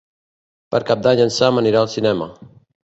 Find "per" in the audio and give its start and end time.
0.75-0.81